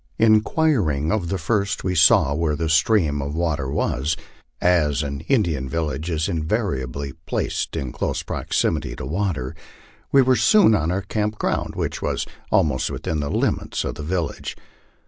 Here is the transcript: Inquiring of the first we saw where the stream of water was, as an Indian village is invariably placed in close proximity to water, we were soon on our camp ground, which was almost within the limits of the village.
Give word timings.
Inquiring 0.17 1.11
of 1.11 1.29
the 1.29 1.37
first 1.37 1.83
we 1.83 1.93
saw 1.93 2.33
where 2.33 2.55
the 2.55 2.69
stream 2.69 3.21
of 3.21 3.35
water 3.35 3.69
was, 3.69 4.17
as 4.59 5.03
an 5.03 5.19
Indian 5.27 5.69
village 5.69 6.09
is 6.09 6.27
invariably 6.27 7.13
placed 7.27 7.75
in 7.75 7.91
close 7.91 8.23
proximity 8.23 8.95
to 8.95 9.05
water, 9.05 9.53
we 10.11 10.23
were 10.23 10.35
soon 10.35 10.73
on 10.73 10.89
our 10.91 11.03
camp 11.03 11.37
ground, 11.37 11.75
which 11.75 12.01
was 12.01 12.25
almost 12.51 12.89
within 12.89 13.19
the 13.19 13.29
limits 13.29 13.83
of 13.83 13.93
the 13.93 14.01
village. 14.01 14.57